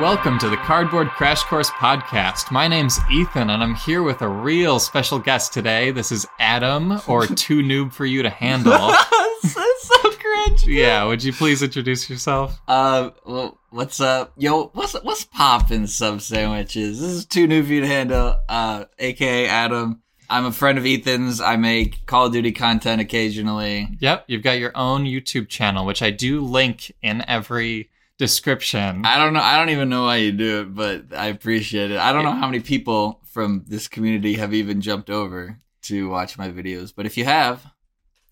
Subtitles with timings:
[0.00, 2.50] Welcome to the Cardboard Crash Course podcast.
[2.50, 5.90] My name's Ethan, and I'm here with a real special guest today.
[5.90, 8.72] This is Adam, or Too Noob for You to Handle.
[9.42, 10.66] That's so cringe.
[10.66, 12.58] yeah, would you please introduce yourself?
[12.66, 14.68] Uh, well, what's up, yo?
[14.68, 16.98] What's what's poppin' sub sandwiches?
[16.98, 18.36] This is too new for you to handle.
[18.48, 20.02] Uh, aka Adam.
[20.30, 21.42] I'm a friend of Ethan's.
[21.42, 23.88] I make Call of Duty content occasionally.
[24.00, 27.89] Yep, you've got your own YouTube channel, which I do link in every
[28.20, 29.06] description.
[29.06, 29.40] I don't know.
[29.40, 31.96] I don't even know why you do it, but I appreciate it.
[31.96, 36.36] I don't know how many people from this community have even jumped over to watch
[36.36, 37.64] my videos, but if you have,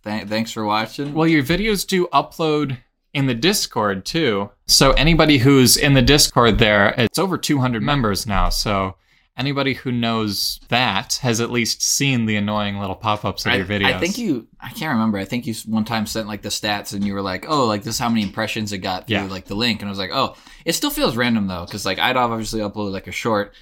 [0.04, 1.14] th- thanks for watching.
[1.14, 2.76] Well, your videos do upload
[3.14, 4.50] in the Discord too.
[4.66, 8.50] So anybody who's in the Discord there, it's over 200 members now.
[8.50, 8.96] So
[9.38, 13.64] anybody who knows that has at least seen the annoying little pop-ups of I, your
[13.66, 13.94] videos.
[13.94, 14.48] I think you.
[14.60, 15.16] I can't remember.
[15.18, 17.82] I think you one time sent like the stats, and you were like, "Oh, like
[17.84, 19.24] this is how many impressions it got through Yeah.
[19.26, 21.98] like the link." And I was like, "Oh, it still feels random though, because like
[21.98, 23.54] I'd obviously upload like a short,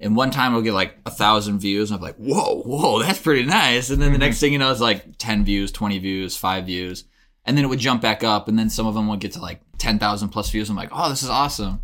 [0.00, 3.20] and one time it'll get like a thousand views, and I'm like, "Whoa, whoa, that's
[3.20, 4.12] pretty nice." And then Mm-hmm.
[4.20, 7.04] the next thing you know, it's like ten views, twenty views, five views,
[7.44, 9.40] and then it would jump back up, and then some of them would get to
[9.40, 10.70] like ten thousand plus views.
[10.70, 11.82] I'm like, "Oh, this is awesome."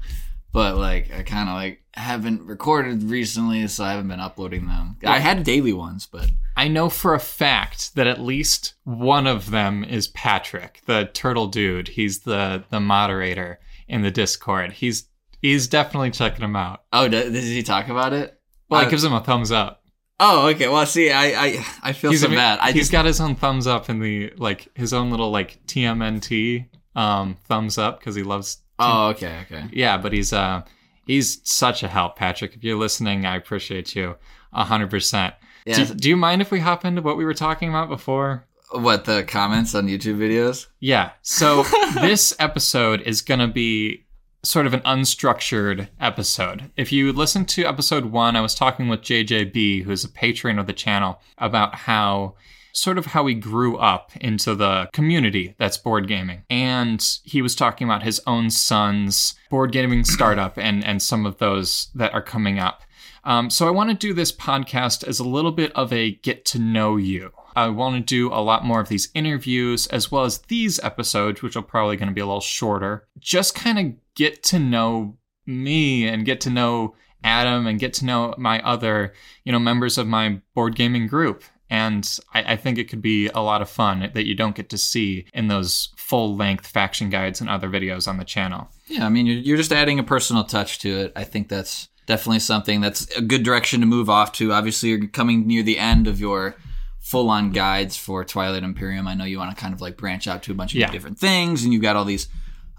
[0.54, 4.96] But like I kind of like haven't recorded recently, so I haven't been uploading them.
[5.04, 9.50] I had daily ones, but I know for a fact that at least one of
[9.50, 11.88] them is Patrick, the turtle dude.
[11.88, 14.74] He's the the moderator in the Discord.
[14.74, 15.08] He's
[15.42, 16.84] he's definitely checking them out.
[16.92, 18.40] Oh, does, does he talk about it?
[18.68, 19.82] Well, Uh, he gives him a thumbs up.
[20.20, 20.68] Oh, okay.
[20.68, 22.60] Well, see, I I, I feel so a- bad.
[22.60, 25.66] I he's just got his own thumbs up in the like his own little like
[25.66, 29.64] TMNT um thumbs up because he loves oh, okay, okay.
[29.72, 30.62] yeah, but he's uh
[31.06, 32.54] he's such a help, Patrick.
[32.54, 34.16] If you're listening, I appreciate you
[34.52, 35.34] a hundred percent.
[35.66, 35.84] Yeah.
[35.84, 38.46] Do, do you mind if we hop into what we were talking about before?
[38.80, 40.66] what the comments on YouTube videos?
[40.80, 41.12] Yeah.
[41.22, 41.62] So
[41.94, 44.03] this episode is going to be
[44.44, 46.70] sort of an unstructured episode.
[46.76, 50.66] If you listen to episode one, I was talking with JJB, who's a patron of
[50.66, 52.34] the channel, about how
[52.72, 56.42] sort of how he grew up into the community that's board gaming.
[56.50, 61.38] And he was talking about his own son's board gaming startup and, and some of
[61.38, 62.82] those that are coming up.
[63.24, 66.44] Um, so I want to do this podcast as a little bit of a get
[66.46, 67.32] to know you.
[67.56, 71.40] I want to do a lot more of these interviews as well as these episodes,
[71.40, 73.06] which are probably going to be a little shorter.
[73.20, 75.16] Just kind of get to know
[75.46, 79.12] me and get to know Adam and get to know my other,
[79.44, 81.42] you know, members of my board gaming group.
[81.70, 84.68] And I, I think it could be a lot of fun that you don't get
[84.70, 88.68] to see in those full length faction guides and other videos on the channel.
[88.86, 91.12] Yeah, I mean, you're, you're just adding a personal touch to it.
[91.16, 94.52] I think that's definitely something that's a good direction to move off to.
[94.52, 96.54] Obviously, you're coming near the end of your
[97.00, 99.08] full on guides for Twilight Imperium.
[99.08, 100.90] I know you want to kind of like branch out to a bunch of Yeah.
[100.90, 102.28] different things, and you've got all these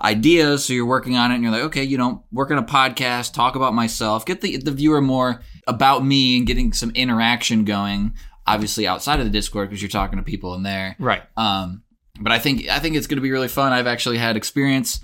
[0.01, 0.65] ideas.
[0.65, 3.33] So you're working on it, and you're like, okay, you know, work on a podcast,
[3.33, 8.13] talk about myself, get the the viewer more about me, and getting some interaction going.
[8.47, 10.95] Obviously, outside of the Discord because you're talking to people in there.
[10.99, 11.23] Right.
[11.35, 11.83] Um,
[12.19, 13.73] but I think I think it's going to be really fun.
[13.73, 14.99] I've actually had experience,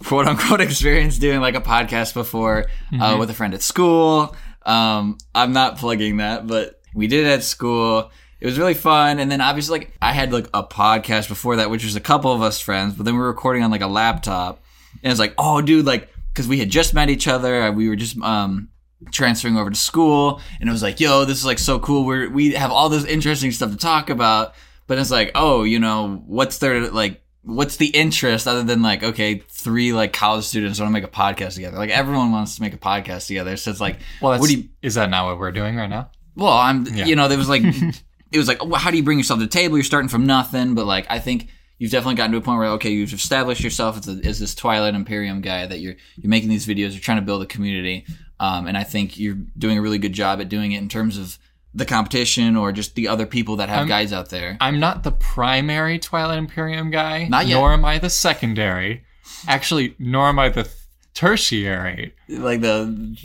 [0.00, 2.66] quote unquote, experience doing like a podcast before
[2.98, 4.34] uh, with a friend at school.
[4.64, 8.10] Um, I'm not plugging that, but we did it at school.
[8.40, 11.70] It was really fun, and then obviously, like I had like a podcast before that,
[11.70, 13.86] which was a couple of us friends, but then we were recording on like a
[13.86, 14.62] laptop,
[15.02, 17.88] and it's like, oh, dude, like because we had just met each other, uh, we
[17.88, 18.68] were just um
[19.12, 20.40] transferring over to school.
[20.60, 22.04] And it was like yo this is like so cool.
[22.04, 24.54] We're we have all this interesting stuff to talk about.
[24.86, 29.02] But it's like oh you know what's their like what's the interest other than like
[29.02, 31.76] okay three like college students want to make a podcast together?
[31.76, 33.56] Like everyone wants to make a podcast together.
[33.56, 36.10] So it's like Well, what do you is that not what we're doing right now?
[36.36, 37.04] well i'm Yeah.
[37.04, 37.62] you know there was like
[38.34, 40.26] it was like oh, how do you bring yourself to the table you're starting from
[40.26, 43.62] nothing but like i think you've definitely gotten to a point where okay you've established
[43.62, 47.00] yourself as, a, as this twilight imperium guy that you're you're making these videos you're
[47.00, 48.04] trying to build a community
[48.40, 51.16] um, and i think you're doing a really good job at doing it in terms
[51.16, 51.38] of
[51.76, 55.02] the competition or just the other people that have I'm- guys out there I'm not
[55.02, 57.54] the primary Twilight Imperium guy, Not yet.
[57.56, 59.02] nor am I the secondary.
[59.48, 60.74] Actually, nor am I the th-
[61.14, 62.14] tertiary.
[62.28, 63.16] like the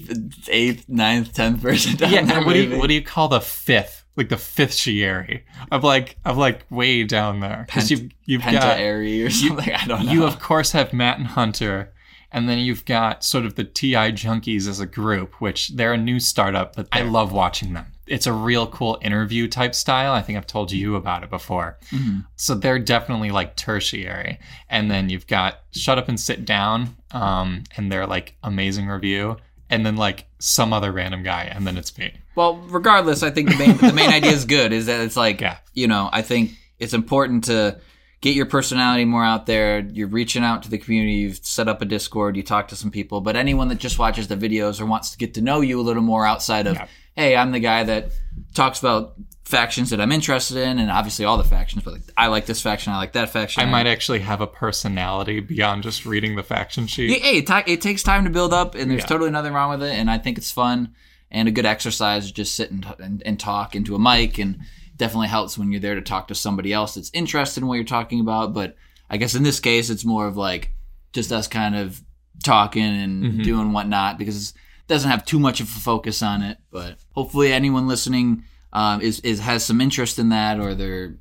[0.49, 3.98] eighth ninth tenth person Yeah, what do you what do you call the fifth?
[4.19, 5.41] Like the fifth shiari?
[5.71, 9.73] I'm like I'm like way down there because Pent- you've you've got Penta-airy or something
[9.73, 11.91] i don't know you of course have Matt and Hunter,
[12.31, 15.97] and then you've got sort of the TI junkies as a group, which they're a
[15.97, 17.85] new startup, but I love watching them.
[18.07, 20.13] It's a real cool interview type style.
[20.13, 21.77] I think I've told you about it before.
[21.91, 22.25] Mhm.
[22.35, 24.37] So they're definitely like tertiary.
[24.69, 29.37] And then you've got Shut Up and Sit Down, um, and they're like amazing review.
[29.69, 32.13] And then like some other random guy, and then it's me.
[32.35, 34.73] Well, regardless, I think the main the main idea is good.
[34.73, 35.57] Is that it's like Yeah.
[35.73, 37.79] you know I think it's important to
[38.21, 39.79] get your personality more out there.
[39.79, 41.13] You're reaching out to the community.
[41.13, 42.35] You've set up a Discord.
[42.35, 43.21] You talk to some people.
[43.21, 45.83] But anyone that just watches the videos or wants to get to know you a
[45.83, 46.87] little more outside of, Yeah.
[47.19, 48.11] Hey, I'm the guy that
[48.53, 51.83] talks about factions that I'm interested in, and obviously all the factions.
[51.83, 52.93] But like, I like this faction.
[52.93, 53.61] I like that faction.
[53.63, 57.21] I might actually have a personality beyond just reading the faction sheet.
[57.21, 59.07] Hey, it, ta- it takes time to build up, and there's Yeah.
[59.07, 59.93] totally nothing wrong with it.
[59.93, 60.93] And I think it's fun
[61.31, 64.59] and a good exercise to just sit and, and, and talk into a mic, and
[64.97, 67.83] definitely helps when you're there to talk to somebody else that's interested in what you're
[67.85, 68.53] talking about.
[68.53, 68.75] But
[69.09, 70.71] I guess in this case, it's more of like
[71.13, 72.01] just us kind of
[72.43, 73.43] talking and Mhm.
[73.43, 74.53] doing whatnot because
[74.89, 76.57] doesn't have too much of a focus on it.
[76.71, 78.43] But hopefully, anyone listening
[78.73, 81.15] um, is is has some interest in that, or they're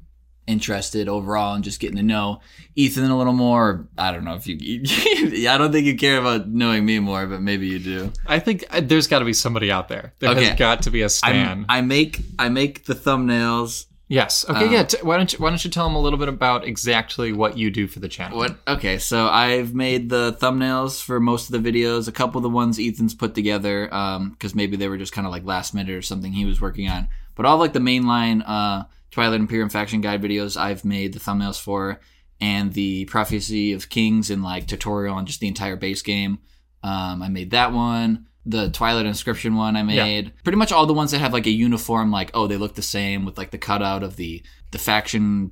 [0.49, 2.41] interested overall in just getting to know
[2.75, 3.87] Ethan a little more.
[3.99, 4.57] I don't know if you.
[5.49, 8.13] I don't think you care about knowing me more, but maybe you do.
[8.27, 10.15] I think uh, there's got to be somebody out there.
[10.19, 10.47] There Okay.
[10.47, 11.67] has got to be a stan.
[11.69, 13.85] I make I make the thumbnails.
[14.09, 14.45] Yes.
[14.49, 14.67] Okay.
[14.67, 14.83] uh, yeah.
[14.83, 17.57] T- why don't you Why don't you tell them a little bit about exactly what
[17.57, 18.39] you do for the channel?
[18.39, 18.57] What?
[18.67, 22.09] Okay, so I've made the thumbnails for most of the videos.
[22.09, 25.33] A couple of the ones Ethan's put together, because maybe they were just kind of
[25.33, 27.09] like last minute or something he was working on.
[27.35, 31.61] But all like the mainline uh, Twilight Imperium faction guide videos, I've made the thumbnails
[31.61, 32.01] for,
[32.41, 36.39] and the Prophecy of Kings and like tutorial on just the entire base game.
[36.83, 38.28] Um, I made that one.
[38.47, 40.05] The Twilight Inscription one I Yeah.
[40.05, 40.33] made.
[40.43, 42.83] Pretty much all the ones that have like a uniform, like oh they look the
[42.83, 45.51] same with like the cutout of the the faction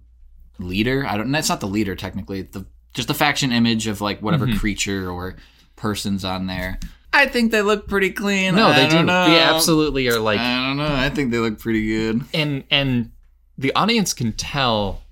[0.58, 1.06] leader.
[1.06, 1.30] I don't.
[1.30, 2.42] That's not the leader technically.
[2.42, 4.58] The just the faction image of like whatever Mhm.
[4.58, 5.36] creature or
[5.76, 6.78] person's on there.
[7.12, 8.54] I think they look pretty clean.
[8.54, 9.02] no, I they do.
[9.02, 9.28] know.
[9.28, 10.86] They absolutely are like, I don't know.
[10.94, 12.22] I think they look pretty good.
[12.32, 13.10] and and
[13.58, 15.02] the audience can tell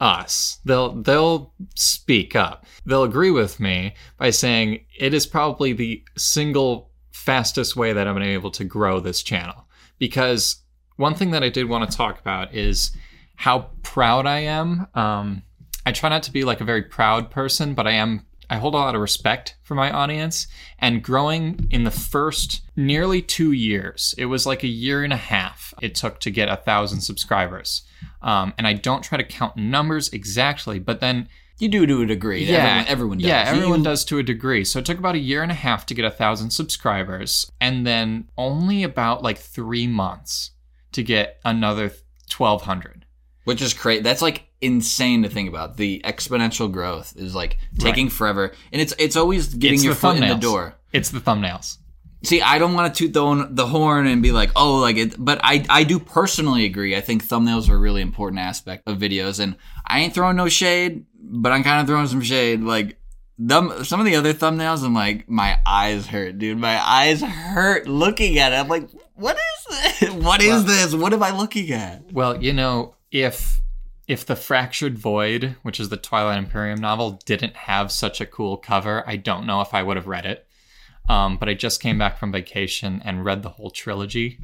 [0.00, 0.58] us.
[0.64, 2.66] They'll they'll speak up.
[2.86, 6.89] They'll agree with me by saying it is probably the single
[7.20, 9.66] fastest way that I've been able to grow this channel.
[9.98, 10.62] Because
[10.96, 12.92] one thing that I did want to talk about is
[13.36, 14.86] how proud I am.
[14.94, 15.42] Um,
[15.84, 18.26] I try not to be like a very proud person, but I am.
[18.48, 20.48] I hold a lot of respect for my audience.
[20.78, 25.16] And growing in the first nearly two years, it was like a year and a
[25.16, 27.82] half it took to get a thousand subscribers.
[28.22, 31.28] Um, and I don't try to count numbers exactly, but then
[31.60, 32.44] You do to a degree.
[32.44, 33.26] yeah, everyone, everyone does.
[33.28, 34.64] Yeah, everyone You- does to a degree.
[34.64, 37.86] So it took about a year and a half to get a thousand subscribers, and
[37.86, 40.50] then only about like three months
[40.92, 41.92] to get another
[42.28, 43.04] twelve hundred.
[43.44, 44.02] which is crazy.
[44.02, 45.76] That's like insane to think about.
[45.76, 50.16] The exponential growth is like taking forever, and it's it's always getting It's your foot
[50.16, 50.74] in the door.
[50.92, 51.78] It's the thumbnails.
[52.22, 55.14] See, I don't want to toot the, the horn and be like, oh, like it,
[55.18, 56.94] but I, I do personally agree.
[56.94, 59.56] I think thumbnails are a really important aspect of videos, and
[59.90, 62.60] I ain't throwing no shade, but I'm kind of throwing some shade.
[62.62, 62.98] Like,
[63.38, 66.58] them, some of the other thumbnails, I'm like, my eyes hurt, dude.
[66.58, 68.56] My eyes hurt looking at it.
[68.56, 70.10] I'm like, what is this?
[70.14, 70.94] What is Well- this?
[70.94, 72.12] What am I looking at?
[72.12, 73.60] Well, you know, if
[74.08, 78.56] if the Fractured Void, which is the Twilight Imperium novel, didn't have such a cool
[78.56, 80.46] cover, I don't know if I would have read it.
[81.08, 84.38] Um, but I just came back from vacation and read the whole trilogy.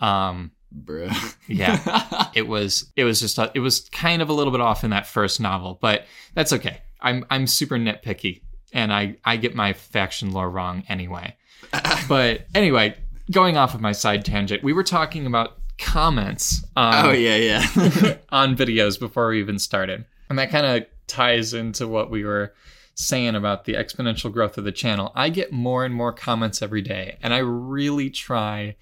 [0.00, 1.36] Um, Bruh.
[1.48, 4.90] yeah, it was it was just it was kind of a little bit off in
[4.90, 6.78] that first novel, but that's okay.
[7.00, 8.42] I'm I'm super nitpicky,
[8.72, 11.36] and I I get my faction lore wrong anyway.
[12.08, 12.96] But anyway,
[13.30, 18.16] going off of my side tangent, we were talking about comments on oh, yeah, yeah.
[18.30, 20.04] on videos before we even started.
[20.28, 22.54] And that kind of ties into what we were
[22.94, 25.12] saying about the exponential growth of the channel.
[25.14, 28.76] I get more and more comments every day, and I really try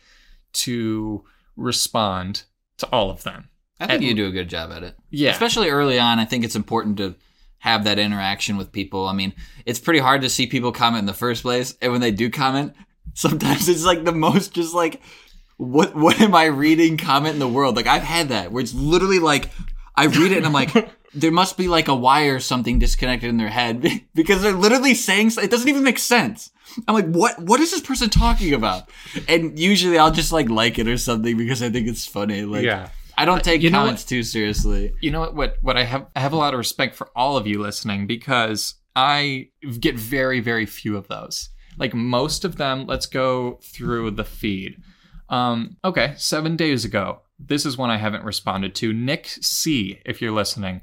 [0.53, 1.25] to
[1.61, 2.43] respond
[2.79, 3.49] to all of them.
[3.79, 4.97] I think And- you do a good job at it.
[5.11, 5.31] Yeah.
[5.31, 7.14] Especially early on, I think it's important to
[7.59, 9.07] have that interaction with people.
[9.07, 9.35] I mean,
[9.67, 12.31] it's pretty hard to see people comment in the first place, and when they do
[12.31, 12.75] comment,
[13.14, 15.00] sometimes it's like the most just like
[15.57, 17.76] what what am I reading comment in the world?
[17.76, 19.50] Like I've had that where it's literally like
[19.95, 20.73] I read it and I'm like
[21.14, 24.95] there must be like a wire or something disconnected in their head because they're literally
[24.95, 26.50] saying it doesn't even make sense.
[26.89, 27.39] I'm like, what?
[27.39, 28.89] What is this person talking about?
[29.29, 32.43] And usually, I'll just like like it or something because I think it's funny.
[32.43, 32.91] Like, Yeah.
[33.19, 34.95] I don't take you comments too seriously.
[35.03, 37.37] you know what, what what I have I have a lot of respect for all
[37.37, 39.49] of you listening because I
[39.79, 41.50] get very very few of those.
[41.77, 44.83] Like most of them, let's go through the feed.
[45.29, 48.93] Um, okay, seven days ago, this is one I haven't responded to.
[48.93, 50.81] Nick C, if you're listening,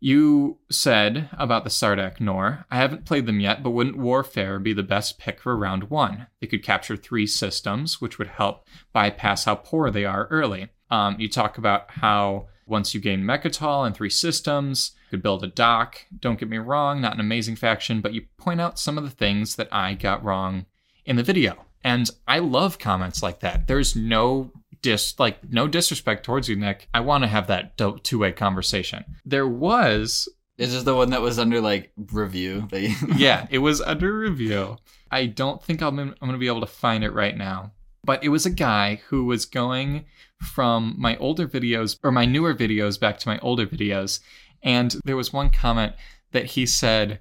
[0.00, 2.64] you said about the Sardakk N'orr.
[2.70, 6.26] I haven't played them yet, but wouldn't Warfare be the best pick for round one?
[6.40, 10.68] They could capture three systems, which would help bypass how poor they are early.
[10.90, 15.42] Um, you talk about how once you gain Mecatol and three systems, you could build
[15.42, 16.04] a dock.
[16.20, 19.10] Don't get me wrong, not an amazing faction, but you point out some of the
[19.10, 20.66] things that I got wrong
[21.04, 21.64] in the video.
[21.82, 23.66] And I love comments like that.
[23.66, 24.52] There's no
[24.82, 26.88] dis like no disrespect towards you, Nick.
[26.94, 29.04] I want to have that do- two-way conversation.
[29.24, 32.68] There was this Is this the one that was under like review?
[33.16, 34.76] Yeah, it was under review.
[35.10, 37.72] I don't think I'm, I'm going to be able to find it right now.
[38.04, 40.04] But it was a guy who was going
[40.42, 44.20] from my older videos or my newer videos back to my older videos.
[44.62, 45.94] And there was one comment
[46.32, 47.20] that he said,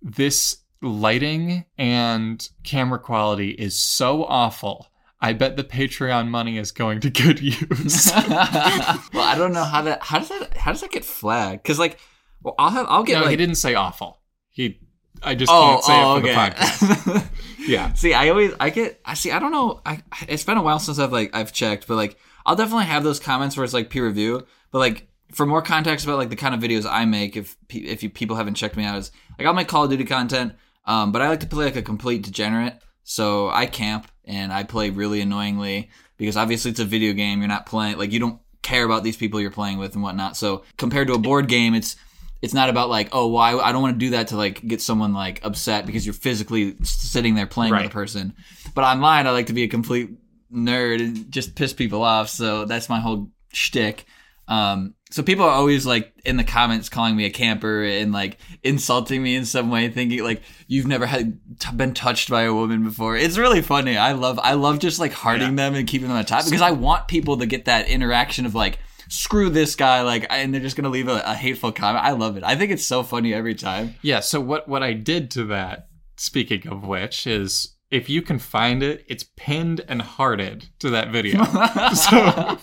[0.00, 4.91] This lighting and camera quality is so awful.
[5.22, 8.10] I bet the Patreon money is going to good use.
[8.12, 10.02] well, I don't know how that.
[10.02, 10.56] How does that?
[10.56, 11.62] How does that get flagged?
[11.62, 11.98] Because like,
[12.42, 12.86] well, I'll have.
[12.88, 13.30] I'll get no, like.
[13.30, 14.18] he didn't say awful.
[14.50, 14.80] He,
[15.22, 16.34] I just Oh, can't say oh, it for okay.
[16.34, 17.28] the podcast.
[17.68, 17.92] Yeah.
[17.92, 20.80] See, I always I get I see I don't know I it's been a while
[20.80, 23.88] since I've like I've checked, but like I'll definitely have those comments where it's like
[23.88, 27.36] peer review, but like for more context about like the kind of videos I make,
[27.36, 30.04] if if you people haven't checked me out, is like I'll make Call of Duty
[30.04, 30.54] content,
[30.86, 32.82] um, but I like to play like a complete degenerate.
[33.04, 37.38] So I camp and I play really annoyingly because obviously it's a video game.
[37.40, 40.36] You're not playing like you don't care about these people you're playing with and whatnot.
[40.36, 41.96] So compared to a board game, it's
[42.42, 44.66] it's not about like oh well I, I don't want to do that to like
[44.66, 47.82] get someone like upset because you're physically sitting there playing Right.
[47.82, 48.34] with a person
[48.74, 50.10] but online i like to be a complete
[50.52, 54.06] nerd and just piss people off so that's my whole shtick
[54.48, 58.38] um so people are always like in the comments calling me a camper and like
[58.62, 62.54] insulting me in some way thinking like you've never had t- been touched by a
[62.54, 63.16] woman before.
[63.16, 63.96] It's really funny.
[63.96, 66.70] I love i love just like hearting them and keeping them on top because i
[66.70, 68.78] want people to get that interaction of like
[69.08, 72.04] screw this guy like and they're just gonna leave a, a hateful comment.
[72.04, 72.44] I love it.
[72.44, 73.94] I think it's so funny every time.
[74.00, 78.38] Yeah, so what what I did to that, speaking of which, is if you can
[78.38, 81.44] find it, it's pinned and hearted to that video.
[81.94, 82.58] so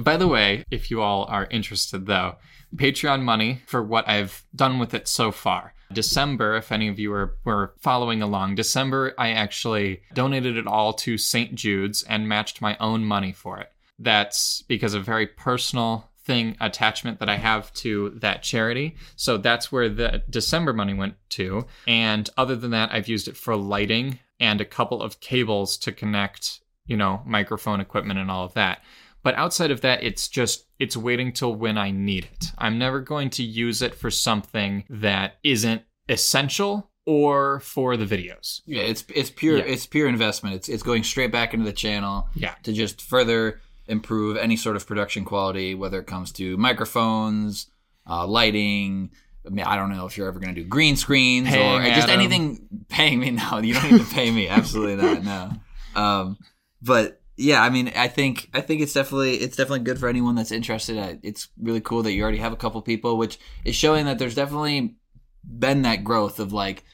[0.00, 2.36] by the way, if you all are interested though,
[2.74, 5.74] Patreon money for what I've done with it so far.
[5.92, 10.94] December, if any of you were, were following along, December I actually donated it all
[10.94, 11.54] to St.
[11.54, 13.70] Jude's and matched my own money for it.
[13.98, 18.96] That's because of a very personal thing attachment that I have to that charity.
[19.16, 21.66] So that's where the December money went to.
[21.86, 25.92] And other than that, I've used it for lighting and a couple of cables to
[25.92, 28.82] connect, you know, microphone equipment and all of that.
[29.22, 32.52] But outside of that, it's just it's waiting till when I need it.
[32.56, 38.60] I'm never going to use it for something that isn't essential or for the videos.
[38.66, 39.64] yeah it's it's pure Yeah.
[39.64, 42.54] it's pure investment it's it's going straight back into the channel Yeah.
[42.64, 47.68] to just further improve any sort of production quality, whether it comes to microphones,
[48.06, 49.10] uh, lighting.
[49.46, 51.86] I, mean, I don't know if you're ever going to do green screens Paying or
[51.86, 52.20] just Adam.
[52.20, 52.68] anything.
[52.88, 53.30] Paying me?
[53.30, 54.48] No, you don't need to pay me.
[54.48, 55.24] Absolutely not.
[55.24, 55.52] No.
[56.00, 56.38] Um,
[56.82, 60.34] but yeah, I mean, I think I think it's definitely it's definitely good for anyone
[60.34, 61.20] that's interested.
[61.22, 64.34] It's really cool that you already have a couple people, which is showing that there's
[64.34, 64.96] definitely
[65.44, 66.84] been that growth of like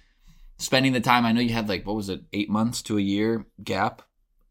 [0.58, 1.24] spending the time.
[1.24, 4.02] I know you had like what was it, eight months to a year gap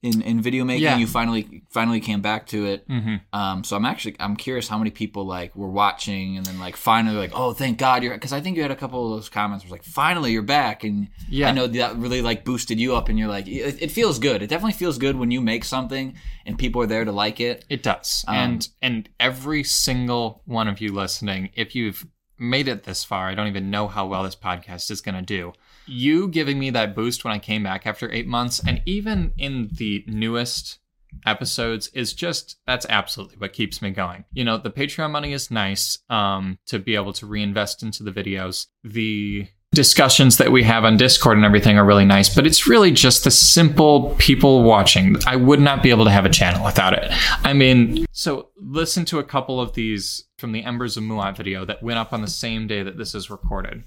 [0.03, 0.83] in in video making.
[0.83, 0.97] Yeah.
[0.97, 2.87] You finally finally came back to it.
[2.87, 3.15] Mm-hmm.
[3.31, 6.75] Um, so I'm actually I'm curious how many people like were watching and then like
[6.75, 9.29] finally like oh thank God you're because I think you had a couple of those
[9.29, 11.47] comments it's like finally you're back and Yeah.
[11.47, 14.41] I know that really like boosted you up and you're like it, it feels good
[14.43, 17.63] it definitely feels good when you make something and people are there to like it
[17.69, 18.25] It does.
[18.27, 22.05] Um, and and every single one of you listening, if you've
[22.37, 25.21] made it this far, I don't even know how well this podcast is going to
[25.21, 25.53] do.
[25.85, 29.69] You giving me that boost when I came back after 8 months and even in
[29.71, 30.79] the newest
[31.25, 34.25] episodes is just that's absolutely what keeps me going.
[34.33, 38.11] You know, the Patreon money is nice um to be able to reinvest into the
[38.11, 38.67] videos.
[38.83, 42.91] The discussions that we have on Discord and everything are really nice, but it's really
[42.91, 45.15] just the simple people watching.
[45.25, 47.11] I would not be able to have a channel without it.
[47.43, 51.65] I mean, so listen to a couple of these from the Embers of Muaat video
[51.65, 53.83] that went up on the same day that this is recorded.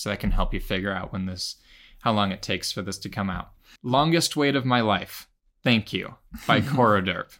[0.00, 1.56] So that can help you figure out when this
[2.00, 3.50] how long it takes for this to come out.
[3.82, 5.28] Longest wait of my life.
[5.62, 6.14] Thank you
[6.46, 7.30] by Coroderp.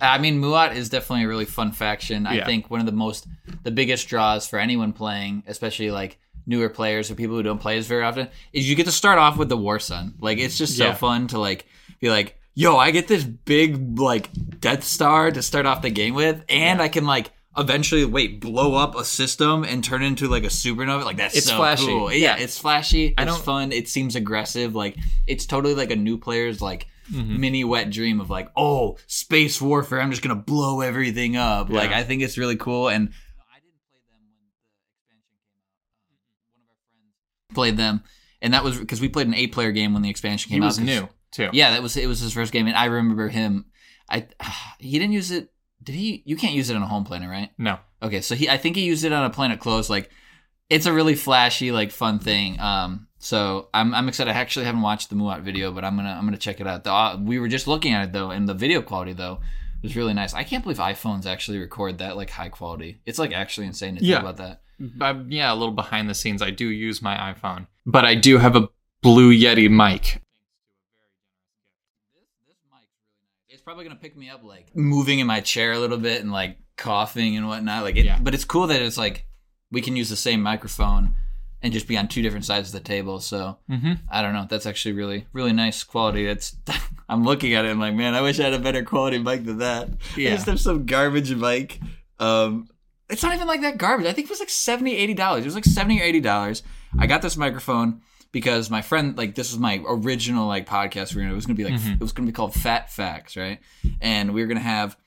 [0.00, 2.46] I mean Muaat is definitely a really fun faction I Yeah.
[2.46, 3.26] think one of the most
[3.62, 7.78] the biggest draws for anyone playing especially like newer players or people who don't play
[7.78, 10.58] as very often is you get to start off with the War Sun like it's
[10.58, 10.94] just so Yeah.
[10.94, 11.66] fun to like
[12.00, 16.14] be like yo I get this big like Death Star to start off the game
[16.14, 20.44] with and I can like eventually wait blow up a system and turn into like
[20.44, 21.04] a supernova?
[21.04, 21.86] Like that's It's so flashy.
[21.86, 22.12] cool.
[22.12, 23.14] yeah it's flashy.
[23.16, 23.72] It's don't- fun.
[23.72, 24.74] It seems aggressive.
[24.74, 24.96] Like
[25.26, 27.38] it's totally like a new player's like Mm-hmm.
[27.38, 31.68] mini wet dream of like oh space warfare i'm just gonna blow everything up.
[31.68, 32.88] Like i think it's really cool.
[32.88, 33.10] And
[33.52, 35.52] i didn't play them when the expansion came
[36.32, 38.02] out one of our friends played them.
[38.40, 40.62] And that was because we played an eight player game when the expansion he came
[40.62, 41.50] out was new too.
[41.52, 43.66] yeah that was it was his first game and i remember him.
[44.08, 44.26] I
[44.78, 45.50] he didn't use it
[45.84, 47.78] did he you can't use it on a home planet right No.
[48.02, 49.88] Okay, so he I think he used it on a planet close.
[49.88, 50.10] Like
[50.70, 52.58] it's a really flashy, like fun thing.
[52.60, 54.30] Um, so I'm I'm excited.
[54.30, 56.84] I actually haven't watched the Muaat video, but I'm gonna I'm gonna check it out.
[56.84, 59.40] The, uh, we were just looking at it though, and the video quality though
[59.82, 60.32] was really nice.
[60.34, 63.00] I can't believe iPhones actually record that like high quality.
[63.06, 64.16] It's like actually insane to Yeah.
[64.16, 64.60] think about that.
[65.00, 66.42] I'm, yeah, a little behind the scenes.
[66.42, 68.68] I do use my iPhone, but I do have a
[69.02, 70.20] Blue Yeti mic.
[73.48, 76.30] It's probably gonna pick me up like moving in my chair a little bit and
[76.32, 77.82] like coughing and whatnot.
[77.82, 78.18] Like, it, Yeah.
[78.20, 79.26] but it's cool that it's like
[79.70, 81.14] we can use the same microphone
[81.62, 83.20] and just be on two different sides of the table.
[83.20, 83.92] So Mm-hmm.
[84.10, 84.46] I don't know.
[84.48, 86.26] That's actually really, really nice quality.
[86.26, 86.56] That's
[87.08, 87.70] I'm looking at it.
[87.70, 89.88] and like, man, I wish I had a better quality mic than that.
[90.16, 90.30] I Yeah.
[90.34, 91.80] just have some garbage mic.
[92.20, 92.68] Um,
[93.08, 94.06] it's not even like that garbage.
[94.06, 95.42] I think it was like 70 80 dollars.
[95.44, 96.62] It was like 70 or 80 dollars.
[96.98, 98.02] I got this microphone
[98.34, 101.14] because my friend, like, this was my original like podcast.
[101.14, 101.94] We were gonna, it was gonna be like Mhm.
[101.94, 103.60] it was gonna be called Fat Facts, right?
[104.02, 104.98] And we were gonna have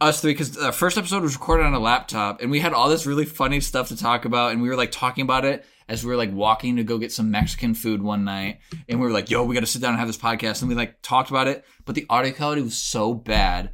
[0.00, 2.88] us three because the first episode was recorded on a laptop and we had all
[2.88, 6.04] this really funny stuff to talk about and we were like talking about it as
[6.04, 8.58] we were like walking to go get some mexican food one night
[8.90, 10.74] and we were like yo we gotta sit down and have this podcast and we
[10.74, 13.70] like talked about it but the audio quality was so bad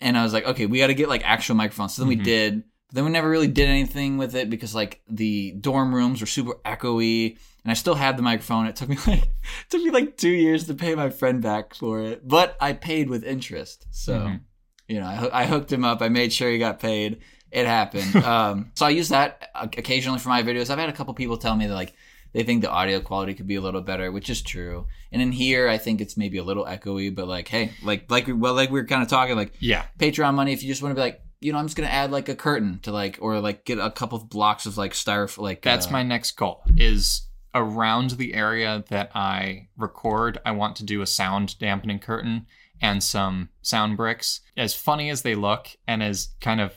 [0.00, 2.22] and i was like okay we gotta get like actual microphones so then we Mhm.
[2.24, 6.20] did but then we never really did anything with it because like the dorm rooms
[6.20, 9.28] were super echoey and i still have the microphone it took me like
[9.70, 13.08] took me like two years to pay my friend back for it but i paid
[13.10, 14.40] with interest so Mhm.
[14.88, 16.02] you know, I, I hooked him up.
[16.02, 17.20] I made sure he got paid.
[17.50, 18.16] It happened.
[18.34, 20.68] um, so I use that occasionally for my videos.
[20.68, 21.94] I've had a couple people tell me that like
[22.34, 24.86] they think the audio quality could be a little better, which is true.
[25.10, 28.26] And in here, I think it's maybe a little echoey, but like, hey, like like
[28.26, 29.84] we- well, like we were kind of talking, like Yeah.
[29.98, 30.52] Patreon money.
[30.52, 32.34] If you just want to be like, you know, I'm just gonna add like a
[32.36, 35.86] curtain to like, or like get a couple of blocks of like styrofoam, like That's
[35.86, 37.22] uh, my next goal is
[37.54, 42.46] around the area that I record, I want to do a sound dampening curtain
[42.80, 44.40] and some sound bricks.
[44.56, 46.74] As funny as they look and as kind of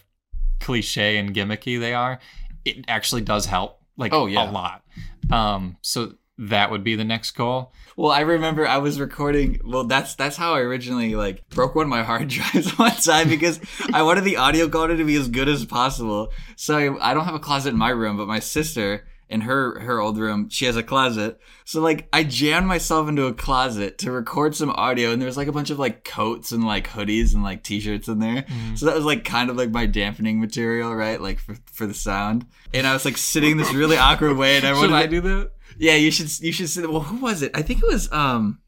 [0.59, 2.19] cliche and gimmicky they are,
[2.65, 4.49] it actually does help like Oh, yeah.
[4.49, 4.83] a lot.
[5.31, 7.73] Um so that would be the next goal.
[7.95, 9.59] Well, I remember I was recording.
[9.65, 13.27] Well, that's that's how I originally like broke one of my hard drives one time
[13.27, 13.59] because
[13.91, 16.31] I wanted the audio quality to be as good as possible.
[16.55, 19.79] So I, I don't have a closet in my room, but my sister in her
[19.79, 21.39] her old room she has a closet.
[21.65, 25.37] So like I jammed myself into a closet to record some audio, and there was
[25.37, 28.45] like a bunch of like coats and like hoodies and like t-shirts in there.
[28.75, 31.21] So that was like kind of like my dampening material, right?
[31.21, 32.45] Like for for the sound.
[32.73, 35.21] And I was like sitting in this really awkward way, and I Should I do
[35.21, 35.51] that?
[35.77, 36.39] yeah, you should.
[36.39, 36.85] You should.
[36.87, 37.51] Well, who was it?
[37.53, 38.11] I think it was.
[38.11, 38.59] Um.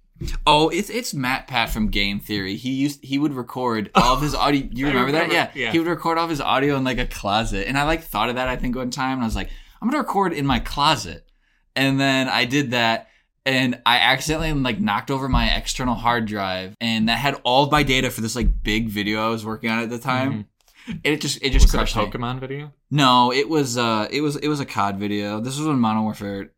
[0.46, 2.58] Oh, it's it's Matt Pat from Game Theory.
[2.58, 4.68] He used he would record all of his audio.
[4.72, 5.32] You I remember, that?
[5.32, 5.52] Yeah.
[5.56, 5.72] yeah.
[5.72, 8.30] He would record all of his audio in like a closet, and I like thought
[8.30, 8.48] of that.
[8.50, 9.50] I think one time, and I was like,
[9.82, 11.30] I'm gonna record in my closet,
[11.76, 13.08] and then I did that.
[13.46, 17.72] And I accidentally like knocked over my external hard drive, and that had all of
[17.72, 20.46] my data for this like big video I was working on at the time.
[20.88, 22.06] And it just it just Was it a crushed me.
[22.06, 22.74] Pokemon video?
[22.92, 25.40] No, it was uh it was it was a COD video.
[25.40, 26.52] This was when Modern Warfare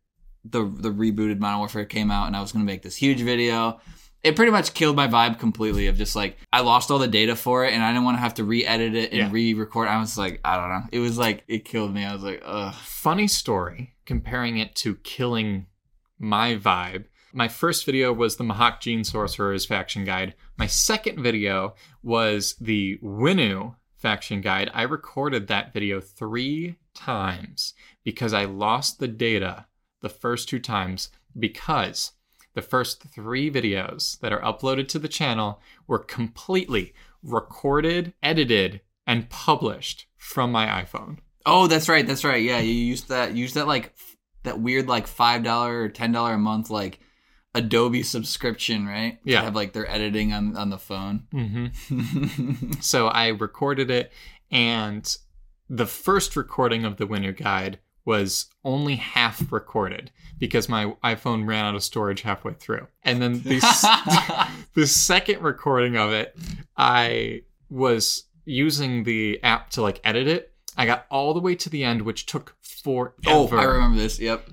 [0.44, 3.80] the the rebooted Modern Warfare came out and I was gonna make this huge video.
[4.22, 7.34] It pretty much killed my vibe completely of just like I lost all the data
[7.34, 9.28] for it and I didn't want to have to re-edit it and Yeah.
[9.32, 9.88] re-record.
[9.88, 10.82] I was like, I don't know.
[10.92, 12.04] It was like it killed me.
[12.04, 12.74] I was like, ugh.
[12.74, 15.66] funny story comparing it to killing
[16.18, 17.06] my vibe.
[17.32, 20.34] My first video was the Mahact Gene Sorcerer's faction guide.
[20.56, 24.70] My second video was the Winnu faction guide.
[24.74, 29.66] I recorded that video three times because I lost the data
[30.00, 31.08] the first two times
[31.38, 32.12] because
[32.54, 39.28] the first three videos that are uploaded to the channel were completely recorded, edited, and
[39.30, 41.18] published from my iPhone.
[41.46, 42.42] Oh, that's right, that's right.
[42.42, 43.94] Yeah, you used that you used that like
[44.44, 47.00] that weird like five dollar or ten dollar a month like
[47.54, 49.22] Adobe subscription, right?
[49.24, 49.42] To Yeah.
[49.42, 51.26] have like their editing on on the phone.
[51.34, 52.72] Mm-hmm.
[52.80, 54.12] So I recorded it,
[54.50, 55.16] and
[55.68, 61.64] the first recording of the Winnu guide was only half recorded because my iPhone ran
[61.66, 62.86] out of storage halfway through.
[63.04, 63.86] And then the, s-
[64.74, 66.36] the second recording of it,
[66.76, 70.52] I was using the app to like edit it.
[70.76, 73.14] I got all the way to the end, which took forever.
[73.26, 74.18] oh, I remember this.
[74.18, 74.48] Yep.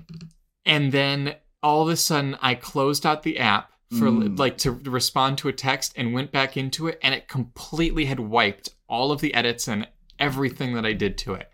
[0.66, 4.38] And then all of a sudden, I closed out the app for Mm.
[4.38, 8.20] like to respond to a text and went back into it, and it completely had
[8.20, 9.88] wiped all of the edits and
[10.20, 11.50] everything that I did to it.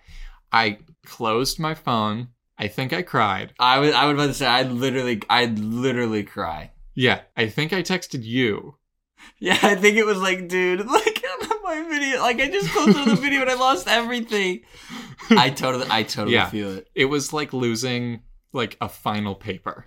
[0.53, 2.29] I closed my phone.
[2.59, 3.53] I think I cried.
[3.59, 6.73] I was I would about to say I'd literally I'd literally cry.
[6.95, 8.77] Yeah, I think I texted you.
[9.39, 11.23] Yeah, I think it was like, dude, like
[11.63, 14.61] my video, like I just posted the video and I lost everything.
[15.31, 16.49] I totally, I totally Yeah.
[16.49, 16.89] feel it.
[16.95, 18.21] It was like losing
[18.53, 19.87] like a final paper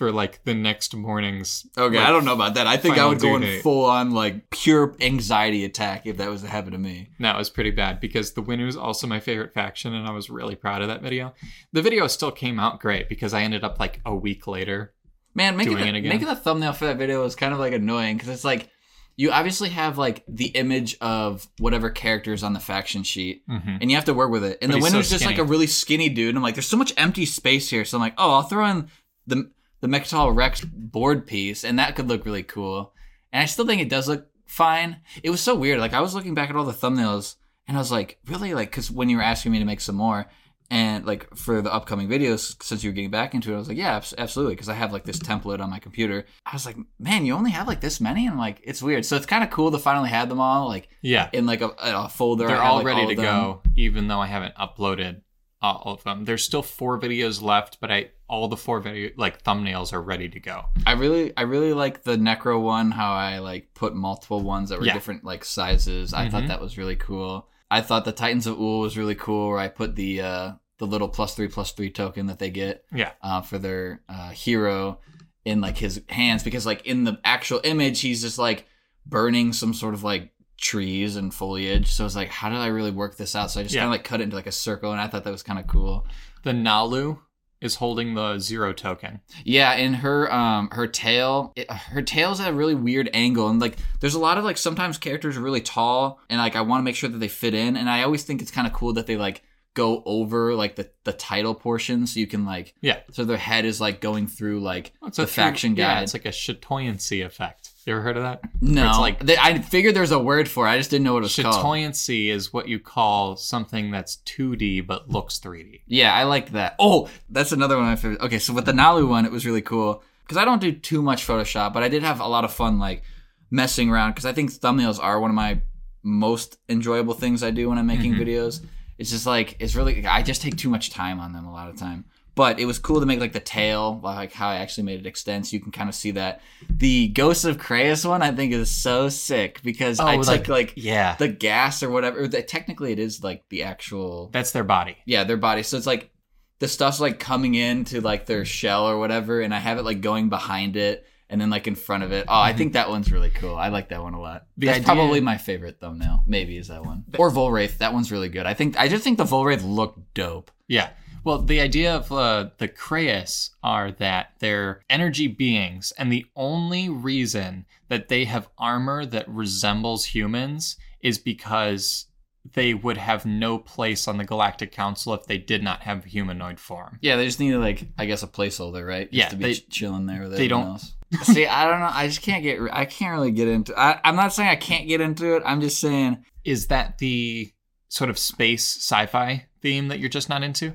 [0.00, 1.66] for like the next morning's.
[1.76, 2.66] Okay, like, I don't know about that.
[2.66, 3.62] I think I would go in date.
[3.62, 7.10] full on like pure anxiety attack if that was to happen to me.
[7.20, 10.30] That was pretty bad because the Winnu is also my favorite faction, and I was
[10.30, 11.34] really proud of that video.
[11.74, 14.94] The video still came out great because I ended up like a week later.
[15.34, 16.08] Man, making Doing the, it again.
[16.08, 18.70] making the thumbnail for that video was kind of like annoying because it's like
[19.16, 23.78] you obviously have like the image of whatever characters on the faction sheet, Mhm.
[23.82, 24.56] and you have to work with it.
[24.62, 26.30] And But the he's so just like a really skinny dude.
[26.30, 27.84] And I'm like, there's so much empty space here.
[27.84, 28.88] So I'm like, oh, I'll throw in
[29.26, 32.94] the the Mecatol Rex board piece, and that could look really cool.
[33.32, 34.98] And I still think it does look fine.
[35.22, 35.80] It was so weird.
[35.80, 38.70] Like I was looking back at all the thumbnails, and I was like, really, like,
[38.70, 40.26] because when you were asking me to make some more.
[40.72, 43.66] And like for the upcoming videos, since you were getting back into it, I was
[43.66, 46.26] like, yeah, absolutely, because I have like this template on my computer.
[46.46, 49.04] I was like, man, you only have like this many, and like, it's weird.
[49.04, 51.28] So it's kind of cool to finally have them all like Yeah.
[51.32, 52.46] in like a, a folder.
[52.46, 55.22] They're have, all like, ready of to go, even though I haven't uploaded
[55.62, 56.24] all of them.
[56.24, 60.28] There's still four videos left, but I all the four video like thumbnails are ready
[60.28, 60.66] to go.
[60.86, 62.90] I really, I really like the Nekro one.
[62.92, 64.94] How I like put multiple ones that were Yeah.
[64.94, 66.14] different like sizes.
[66.14, 66.30] I Mhm.
[66.30, 67.48] thought that was really cool.
[67.70, 69.50] I thought the Titans of Ul was really cool.
[69.50, 72.84] Where I put the uh the little plus three plus three token that they get
[72.94, 73.12] Yeah.
[73.22, 74.98] uh, for their uh, hero
[75.44, 78.66] in like his hands because like in the actual image he's just like
[79.04, 81.90] burning some sort of like trees and foliage.
[81.92, 83.50] So it's like, how did I really work this out?
[83.50, 83.82] So I just Yeah.
[83.82, 85.58] kind of like cut it into like a circle, and I thought that was kind
[85.58, 86.06] of cool.
[86.42, 87.18] The Naalu
[87.60, 89.20] is holding the zero token.
[89.44, 93.60] Yeah, and her um her tail, it, her tail's at a really weird angle, and
[93.60, 96.80] like there's a lot of like sometimes characters are really tall, and like I want
[96.80, 98.92] to make sure that they fit in, and I always think it's kind of cool
[98.94, 99.42] that they like
[99.74, 103.00] go over like the the title portion, so you can like Yeah.
[103.12, 106.02] so their head is like going through like It's the a faction Yeah, guide.
[106.04, 107.69] it's like a chatoyancy effect.
[107.86, 108.40] You ever heard of that?
[108.60, 110.70] no, it's like- I figured there's a word for it.
[110.70, 111.64] I just didn't know what it was called.
[111.64, 115.80] Chatoyancy is what you call something that's 2D but looks 3D.
[115.86, 116.76] Yeah, I liked that.
[116.78, 118.20] Oh, that's another one of my favorite.
[118.20, 121.00] Okay, so with the Naalu one, it was really cool because I don't do too
[121.02, 123.02] much Photoshop, but I did have a lot of fun like
[123.50, 125.60] messing around because I think thumbnails are one of my
[126.02, 128.20] most enjoyable things I do when I'm making Mhm.
[128.20, 128.64] videos.
[128.98, 131.68] It's just like it's really I just take too much time on them a lot
[131.70, 132.04] of time.
[132.40, 135.06] But it was cool to make like the tail, like how I actually made it
[135.06, 136.40] extend, so you can kind of see that.
[136.70, 140.48] The Ghost of Creuss one I think is so sick because I Oh, took like-
[140.48, 141.16] like, Yeah.
[141.16, 142.26] the gas or whatever.
[142.26, 144.96] The, technically, it is like the actual That's their body.
[145.04, 145.62] yeah, their body.
[145.62, 146.12] So it's like
[146.60, 150.00] the stuff's like coming into like their shell or whatever, and I have it like
[150.00, 152.24] going behind it and then like in front of it.
[152.26, 152.74] Oh, I think mm-hmm.
[152.78, 153.54] that one's really cool.
[153.54, 154.46] I like that one a lot.
[154.56, 156.24] The That's idea- probably my favorite thumbnail.
[156.26, 157.76] Maybe is that one or Vuil'raith.
[157.78, 158.46] That one's really good.
[158.46, 160.50] I think I just think the Vuil'raith looked dope.
[160.68, 160.88] Yeah.
[161.24, 166.88] Well, the idea of uh, the Creuss are that they're energy beings, and the only
[166.88, 172.06] reason that they have armor that resembles humans is because
[172.54, 176.58] they would have no place on the Galactic Council if they did not have humanoid
[176.58, 176.98] form.
[177.02, 179.10] Yeah, they just need like I guess a placeholder, right?
[179.10, 180.94] Just Yeah, to be they- ch- chilling there with they don't- else.
[181.24, 181.90] See, I don't know.
[181.92, 182.60] I just can't get.
[182.72, 183.76] I can't really get into.
[183.78, 185.42] I, I'm not saying I can't get into it.
[185.44, 187.50] I'm just saying Is that the
[187.88, 190.74] sort of space sci-fi theme that you're just not into?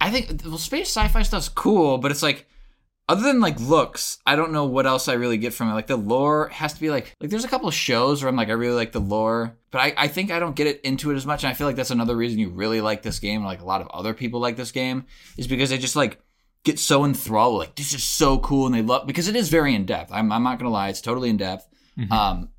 [0.00, 2.46] I think well, space sci-fi stuff's cool, but it's like
[3.08, 5.74] other than like looks, I don't know what else I really get from it.
[5.74, 8.36] Like the lore has to be like like there's a couple of shows where I'm
[8.36, 11.10] like I really like the lore, but I, I think I don't get it into
[11.10, 11.42] it as much.
[11.42, 13.80] And I feel like that's another reason you really like this game, like a lot
[13.80, 15.06] of other people like this game,
[15.36, 16.20] is because they just like
[16.64, 17.58] get so enthralled.
[17.58, 20.12] Like this is so cool, and they love because it is very in depth.
[20.12, 21.66] I'm I'm not gonna lie, it's totally in depth.
[21.98, 22.12] Mhm.
[22.12, 22.50] Um,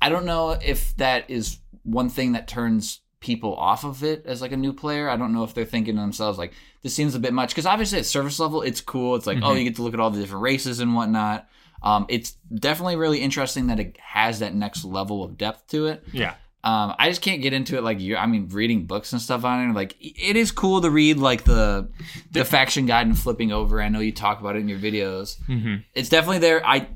[0.00, 4.42] I don't know if that is one thing that turns people off of it as
[4.42, 5.08] like a new player.
[5.08, 7.64] I don't know if they're thinking to themselves like this seems a bit much because
[7.64, 9.14] obviously at surface level it's cool.
[9.16, 9.58] It's like oh Mhm.
[9.58, 11.48] you get to look at all the different races and whatnot.
[11.82, 16.04] Um, it's definitely really interesting that it has that next level of depth to it.
[16.12, 16.34] Yeah.
[16.64, 18.16] Um, I just can't get into it like you.
[18.16, 19.72] I mean, reading books and stuff on it.
[19.74, 21.88] Like it is cool to read like the
[22.30, 23.82] the faction guide and flipping over.
[23.82, 26.64] I know you talk about it in your videos hmm it's definitely there.
[26.64, 26.86] I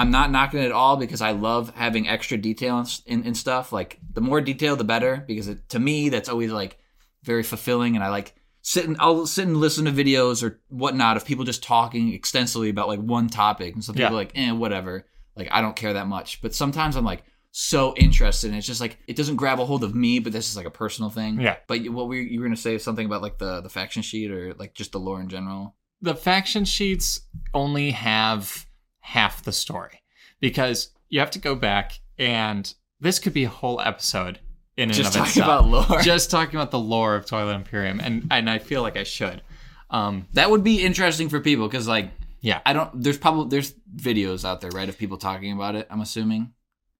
[0.00, 2.86] I'm not knocking it at all because I love having extra detail in,
[3.20, 3.72] in, in stuff.
[3.72, 5.24] Like the more detail, the better.
[5.26, 6.78] Because it, to me, that's always like
[7.22, 11.16] very fulfilling, and I like sit and I'll sit and listen to videos or whatnot
[11.16, 14.16] of people just talking extensively about like one topic, and some people Yeah.
[14.16, 15.06] like, eh, whatever.
[15.36, 16.40] Like I don't care that much.
[16.42, 19.84] But sometimes I'm like so interested, and it's just like it doesn't grab a hold
[19.84, 21.40] of me, but this is like a personal thing.
[21.40, 21.56] Yeah.
[21.66, 24.30] But what were you, you were gonna say something about like the the faction sheet
[24.30, 25.76] or like just the lore in general?
[26.02, 27.20] the faction sheets
[27.52, 28.64] only have
[29.00, 30.02] half the story
[30.40, 34.38] because you have to go back and this could be a whole episode
[34.76, 35.66] in and Just of talking itself.
[35.66, 36.00] about lore.
[36.02, 39.42] just talking about the lore of Twilight Imperium and and I feel like I should.
[39.90, 42.10] Um That would be interesting for people because, like,
[42.40, 42.60] yeah.
[42.64, 43.02] I don't.
[43.02, 45.86] There's probably there's videos out there, right, of people talking about it.
[45.90, 46.52] I'm assuming.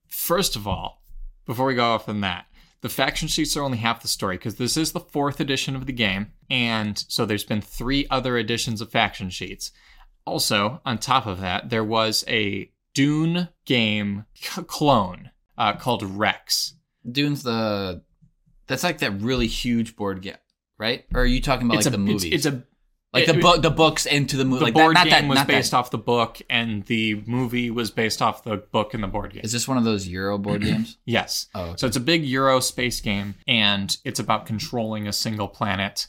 [0.09, 1.03] First of all,
[1.47, 2.47] before we go off on that,
[2.81, 5.87] the faction sheets are only half the story because this is the fourth edition of
[5.87, 9.71] the game, and so there's been three other editions of faction sheets.
[10.31, 16.75] Also, on top of that, there was a Dune game c- clone uh, called Rex.
[17.11, 18.03] Dune's the.
[18.69, 20.37] That's like that really huge board game,
[20.79, 21.05] right?
[21.13, 22.25] Or are you talking about it's like a the movies?
[22.25, 22.63] It's, it's a
[23.13, 24.61] Like the book, the books into the movie.
[24.61, 26.85] The like board that, not game that, was not that- based off the book, and
[26.87, 29.43] the movie was based off the book and the board game.
[29.43, 30.99] Is this one of those Euro board games?
[31.05, 31.49] Yes.
[31.57, 31.75] Oh, okay.
[31.79, 36.07] So it's a big Euro space game, and it's about controlling a single planet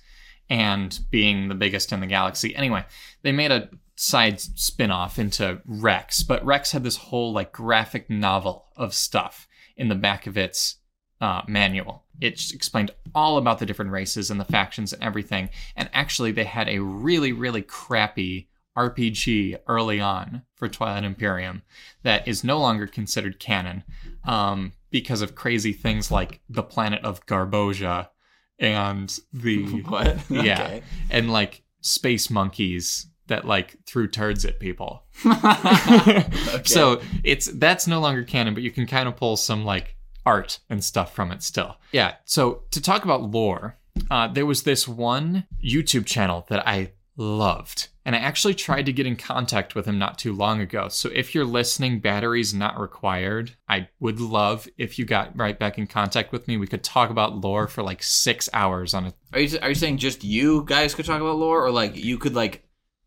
[0.48, 2.56] and being the biggest in the galaxy.
[2.56, 2.86] Anyway,
[3.24, 3.70] they made a
[4.02, 9.48] side spin off into Rex, but Rex had this whole like graphic novel of stuff
[9.78, 10.78] in the back of its
[11.22, 12.06] uh, manual.
[12.20, 15.50] It explained all about the different races and the factions and everything.
[15.76, 21.62] And actually, they had a really, really crappy RPG early on for Twilight Imperium
[22.02, 23.84] that is no longer considered canon
[24.26, 28.10] um, because of crazy things like the planet of Garbosia
[28.58, 30.18] and the what?
[30.30, 30.84] yeah Okay.
[31.12, 35.04] and like space monkeys that like threw turds at people.
[36.64, 40.60] So it's that's no longer canon, but you can kind of pull some like art
[40.70, 41.78] and stuff from it still.
[41.92, 42.16] Yeah.
[42.26, 43.78] So to talk about lore,
[44.10, 47.88] uh, there was this one YouTube channel that I loved.
[48.04, 50.88] And I actually tried to get in contact with him not too long ago.
[50.90, 53.52] So if you're listening, batteries not required.
[53.70, 56.58] I would love if you got right back in contact with me.
[56.58, 59.14] We could talk about lore for like six hours on it.
[59.34, 62.18] Are you are you saying just you guys could talk about lore, or like you
[62.18, 62.64] could like?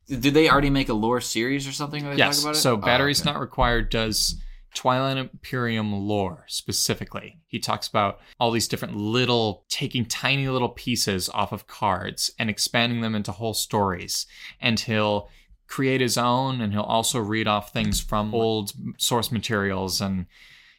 [0.06, 2.04] Did they already make a lore series or something?
[2.04, 2.36] Where Yes.
[2.38, 2.60] talk about it?
[2.60, 3.30] So Oh, batteries okay.
[3.32, 4.40] not required does
[4.74, 7.38] Twilight Imperium lore specifically.
[7.46, 12.50] He talks about all these different little taking tiny little pieces off of cards and
[12.50, 14.26] expanding them into whole stories.
[14.60, 15.30] And he'll
[15.68, 20.26] create his own and he'll also read off things from old source materials and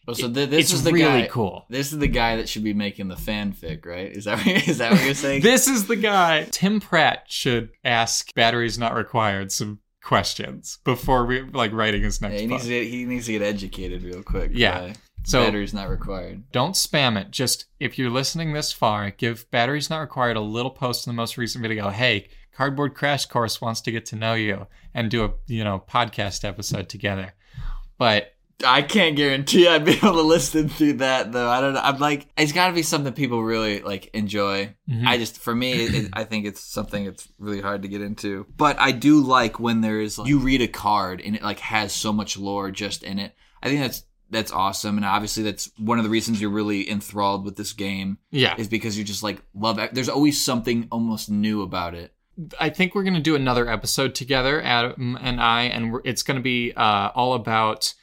[0.07, 1.27] Oh, so th- this it's is the really guy.
[1.27, 1.65] cool.
[1.69, 4.11] This is the guy that should be making the fanfic, right?
[4.11, 5.41] Is that is that what you're saying?
[5.41, 6.47] This is the guy.
[6.51, 12.35] Tim Pratt should ask batteries not required some questions before we like writing his next
[12.35, 12.51] Yeah, he book.
[12.57, 14.51] needs to get, he needs to get educated real quick.
[14.53, 14.93] Yeah.
[15.25, 16.43] So- batteries not required.
[16.51, 17.31] Don't spam it.
[17.31, 21.17] Just if you're listening this far, give batteries not required a little post in the
[21.17, 21.89] most recent video.
[21.89, 25.83] Hey, Cardboard Crash Course wants to get to know you and do a you know
[25.89, 27.33] podcast episode together.
[27.97, 28.34] But
[28.65, 31.49] I can't guarantee I'd be able to listen through that though.
[31.49, 31.81] I don't know.
[31.81, 34.73] I'm like, it's got to be something people really like enjoy.
[34.89, 35.05] Mhm.
[35.05, 38.01] I just, for me, it, it- I think it's something that's really hard to get
[38.01, 38.45] into.
[38.55, 41.91] But I do like when there's like, you read a card and it like has
[41.93, 43.33] so much lore just in it.
[43.61, 47.45] I think that's that's awesome, and obviously that's one of the reasons you're really enthralled
[47.45, 49.77] with this game yeah, is because you just like love.
[49.77, 49.93] it.
[49.93, 52.11] There's always something almost new about it.
[52.59, 56.73] I think we're gonna do another episode together, Adam and I, and it's gonna be
[56.75, 57.93] uh, all about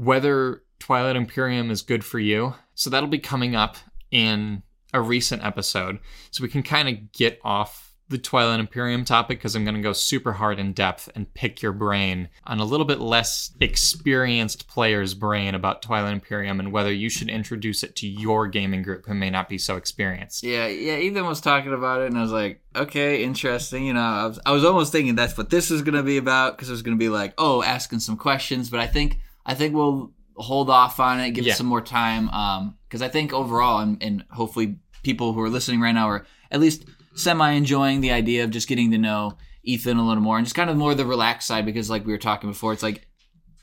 [0.00, 2.54] whether Twilight Imperium is good for you.
[2.74, 3.76] So that'll be coming up
[4.10, 4.62] in
[4.94, 5.98] a recent episode,
[6.30, 9.82] so we can kind of get off the Twilight Imperium topic because I'm going to
[9.82, 14.66] go super hard in depth and pick your brain on a little bit less experienced
[14.66, 19.06] player's brain about Twilight Imperium and whether you should introduce it to your gaming group
[19.06, 20.42] who may not be so experienced.
[20.42, 20.96] Yeah, yeah.
[20.96, 23.86] Ethan was talking about it, and I was like, okay, interesting.
[23.86, 26.16] You know, I was, I was almost thinking that's what this is going to be
[26.16, 28.70] about because it was going to be like, oh, asking some questions.
[28.70, 31.52] But I think, I think we'll hold off on it, give Yeah.
[31.52, 32.28] it some more time.
[32.30, 36.26] Um, because I think overall, and, and hopefully people who are listening right now are
[36.50, 36.84] at least
[37.14, 40.54] semi enjoying the idea of just getting to know Ethan a little more and just
[40.56, 41.66] kind of more the relaxed side.
[41.66, 43.06] Because like we were talking before, it's like,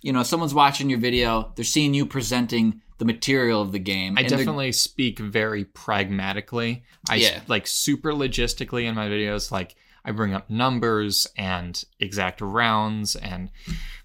[0.01, 4.17] you know, someone's watching your video, they're seeing you presenting the material of the game.
[4.17, 6.83] I definitely speak very pragmatically.
[7.09, 7.41] I Yeah.
[7.47, 9.51] like super logistically in my videos.
[9.51, 13.49] Like I bring up numbers and exact rounds, and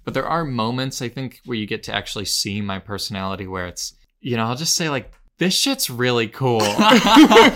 [0.04, 3.46] but there are moments I think where you get to actually see my personality.
[3.46, 6.58] Where it's you know I'll just say like this shit's really cool.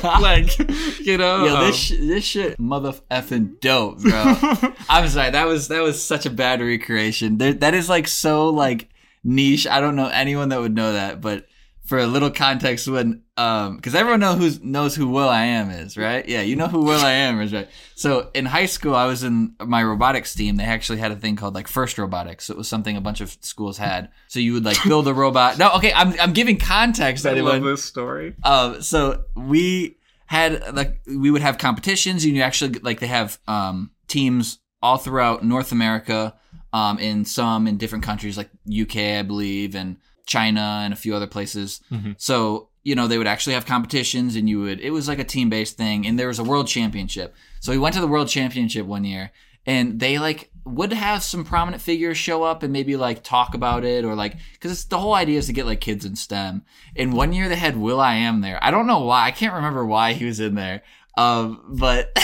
[0.03, 0.59] like
[0.99, 4.37] you know Yo, um, this sh- this shit mother effing dope, bro.
[4.89, 7.39] I'm sorry, that was that was such a bad recreation.
[7.39, 8.89] There, that is like so like
[9.23, 9.67] niche.
[9.67, 11.47] I don't know anyone that would know that, but
[11.85, 15.71] for a little context, when um, because everyone know who's knows who Will I Am
[15.71, 16.27] is, right?
[16.27, 17.69] Yeah, you know who Will I Am is, right?
[17.95, 20.57] So in high school, I was in my robotics team.
[20.57, 22.49] They actually had a thing called like First Robotics.
[22.49, 24.11] It was something a bunch of schools had.
[24.29, 25.59] So you would like build a robot.
[25.59, 27.27] No, okay, I'm I'm giving context.
[27.27, 27.63] I anyone.
[27.63, 28.35] love this story.
[28.43, 32.25] Um, so we had like we would have competitions.
[32.25, 36.35] and You actually like they have um teams all throughout North America,
[36.73, 39.97] um, in some in different countries like UK, I believe, and
[40.27, 41.81] China and a few other places.
[41.93, 42.15] Mhm.
[42.19, 45.25] So you know they would actually have competitions, and you would it was like a
[45.25, 47.35] team based thing, and there was a world championship.
[47.59, 49.33] So we went to the world championship one year,
[49.67, 53.85] and they like would have some prominent figures show up and maybe like talk about
[53.85, 56.63] it or like because it's the whole idea is to get like kids in STEM.
[56.95, 58.63] And one year they had Will I Am there.
[58.63, 59.27] I don't know why.
[59.27, 60.83] I can't remember why he was in there.
[61.17, 62.13] Um, but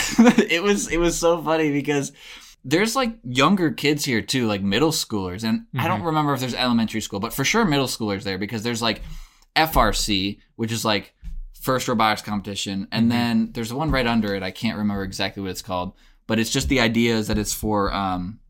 [0.49, 2.13] it was it was so funny because
[2.65, 6.55] there's like younger kids here too, like middle schoolers, and I don't remember if there's
[6.55, 9.03] elementary school, but for sure middle schoolers there because there's like
[9.57, 11.15] FRC, which is like
[11.61, 14.43] first robotics competition, and then there's one right under it.
[14.43, 15.93] I can't remember exactly what it's called,
[16.27, 18.41] but it's just the idea is that it's for um,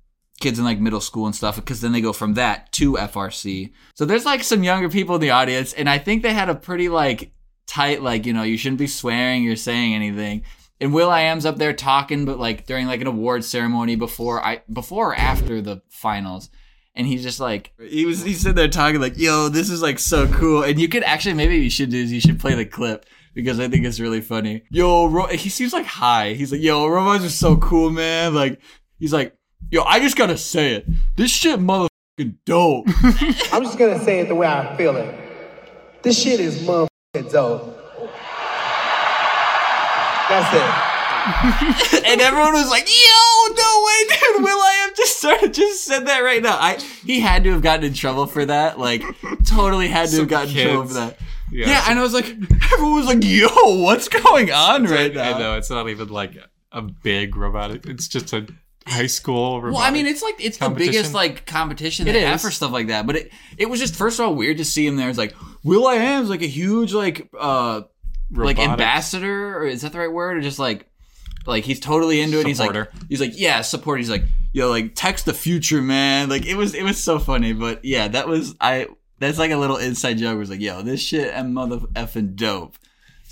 [0.40, 3.72] kids in like middle school and stuff because then they go from that to FRC.
[3.94, 6.54] So there's like some younger people in the audience, and I think they had a
[6.54, 7.32] pretty like
[7.66, 10.42] tight like you know you shouldn't be swearing or saying anything.
[10.80, 14.44] And Will I Am's up there talking, but like during like an award ceremony before
[14.44, 16.50] I before or after the finals.
[16.94, 19.98] And he's just like he was he's sitting there talking like, yo, this is like
[19.98, 20.62] so cool.
[20.62, 23.58] And you could actually maybe you should do is you should play the clip because
[23.58, 24.62] I think it's really funny.
[24.70, 26.34] Yo, Ro- he seems like high.
[26.34, 28.34] He's like, yo, robots are so cool, man.
[28.34, 28.60] Like
[28.98, 29.34] he's like,
[29.70, 30.86] yo, I just gotta say it.
[31.16, 32.86] This shit motherfucking dope.
[33.52, 35.14] I'm just gonna say it the way I feel it.
[36.02, 37.78] This shit is motherfucking dope.
[40.28, 40.91] That's it.
[42.06, 44.44] and everyone was like, "Yo, no way, dude!
[44.44, 47.94] Will.i.am just started just said that right now." I he had to have gotten in
[47.94, 48.78] trouble for that.
[48.78, 49.02] Like,
[49.46, 51.18] totally had to Some have gotten in trouble for that.
[51.50, 52.26] Yeah, Yeah, and I was like,
[52.72, 53.48] everyone was like, "Yo,
[53.82, 56.36] what's going on right I now?" know it's not even like
[56.72, 57.86] a big robotic.
[57.86, 58.46] It's just a
[58.86, 59.76] high school robotic.
[59.76, 62.72] Well, I mean, it's like it's the biggest like competition It they have for stuff
[62.72, 63.06] like that.
[63.06, 65.08] But it it was just first of all weird to see him there.
[65.08, 67.82] It's like Will.i.am's like a huge like uh
[68.30, 70.86] like ambassador or is that the right word or just like
[71.46, 72.46] like he's totally into it.
[72.46, 73.98] He's like he's like yeah support.
[73.98, 76.28] He's like yo like text the future man.
[76.28, 77.52] Like it was it was so funny.
[77.52, 78.88] But yeah, that was I.
[79.18, 80.34] That's like a little inside joke.
[80.34, 82.76] Where it's like yo this shit and mother effing dope.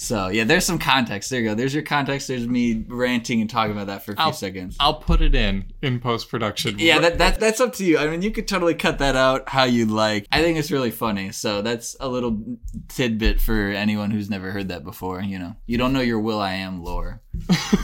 [0.00, 1.28] So yeah, there's some context.
[1.28, 1.54] There you go.
[1.54, 2.26] There's your context.
[2.26, 4.78] There's me ranting and talking about that for a few I'll- seconds.
[4.80, 6.76] I'll put it in in post production.
[6.78, 7.98] Yeah, that, that that's up to you.
[7.98, 10.26] I mean, you could totally cut that out how you like.
[10.32, 11.32] I think it's really funny.
[11.32, 12.42] So that's a little
[12.88, 15.20] tidbit for anyone who's never heard that before.
[15.20, 17.20] You know, you don't know your Will.i.am lore.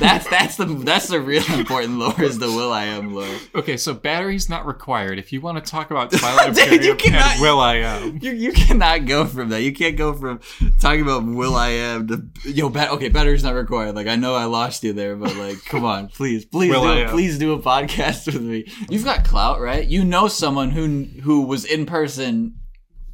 [0.00, 3.28] That's that's the that's the real important lore is the Will.i.am lore.
[3.54, 5.18] Okay, so batteries not required.
[5.18, 9.24] If you want to talk about Twilight Dude, you cannot- Will.i.am, You you cannot go
[9.24, 9.62] from that.
[9.62, 10.40] You can't go from
[10.80, 12.68] talking about Will I Am to yo.
[12.68, 13.94] Bat, okay, battery's not required.
[13.94, 17.04] Like I know I lost you there, but like, come on, please, please Will do
[17.04, 18.66] I Please do a podcast with me.
[18.90, 19.87] You've got clout, right?
[19.87, 22.56] You know someone who who was in person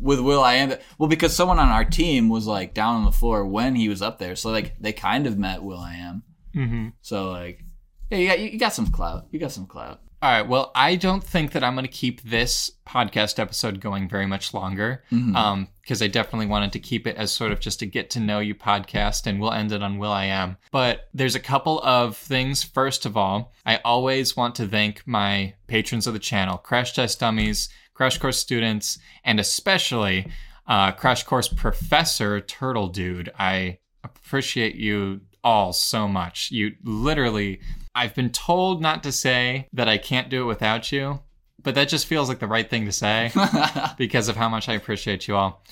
[0.03, 0.75] with Will.i.am.
[0.99, 4.03] Well, because someone on our team was like down on the floor when he was
[4.03, 6.23] up there, so like they kind of met Will.i.am.
[6.53, 7.65] hmm So like,
[8.11, 9.27] yeah, you got you got some clout.
[9.31, 10.01] You got some clout.
[10.21, 10.47] All right.
[10.49, 14.55] Well, I don't think that I'm going to keep this podcast episode going very much
[14.55, 15.65] longer Mm-hmm.
[15.81, 18.39] because I definitely wanted to keep it as sort of just a get to know
[18.39, 20.59] you podcast, and we'll end it on Will.i.am.
[20.71, 22.63] But there's a couple of things.
[22.63, 27.19] First of all, I always want to thank my patrons of the channel Crash Test
[27.19, 27.69] Dummies,
[28.03, 30.27] Crash Course students, and especially
[30.67, 33.31] uh, Crash Course Professor Turtle Dude.
[33.39, 36.51] I appreciate you all so much.
[36.51, 37.61] You literally,
[37.95, 41.21] I've been told not to say that I can't do it without you,
[41.63, 43.31] but that just feels like the right thing to say
[43.97, 45.63] because of how much I appreciate you all.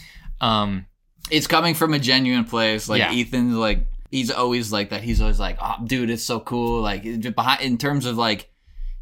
[0.40, 0.87] Um,
[1.33, 2.88] it's coming from a genuine place.
[2.88, 3.12] Like Yeah.
[3.12, 5.03] Ethan's like he's always like that.
[5.03, 7.03] He's always like, "Oh, dude, it's so cool." Like
[7.35, 8.50] behind in terms of like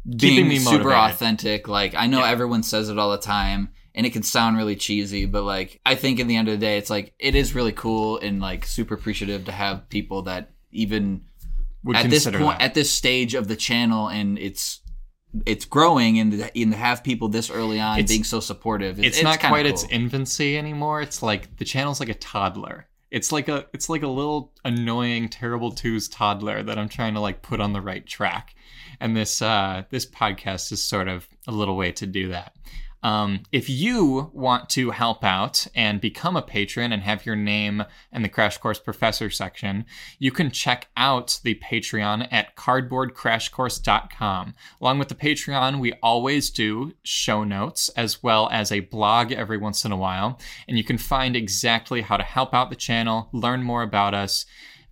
[0.05, 1.67] being super authentic.
[1.67, 5.25] Like I know everyone says it all the time, and it can sound really cheesy,
[5.25, 7.71] but like I think in the end of the day, it's like it is really
[7.73, 11.21] cool and like super appreciative to have people that even
[11.83, 12.61] would at this point that.
[12.61, 14.81] at this stage of the channel and it's
[15.45, 19.21] it's growing and, and to have people this early on It's- being so supportive it's,
[19.21, 19.73] not kinda quite cool.
[19.73, 21.01] its infancy anymore.
[21.01, 22.87] It's like the channel's like a toddler.
[23.11, 27.19] It's like a it's like a little annoying terrible twos toddler that I'm trying to
[27.19, 28.55] like put on the right track.
[28.99, 32.55] And this uh this podcast is sort of a little way to do that.
[33.01, 37.85] Um, if you want to help out and become a patron and have your name
[38.11, 39.85] in the Crash Course Professor section,
[40.17, 44.55] you can check out the Patreon at cardboardcrashcourse.com.
[44.81, 49.57] Along with the Patreon, we always do show notes as well as a blog every
[49.57, 50.39] once in a while.
[50.67, 54.45] And you can find exactly how to help out the channel, learn more about us,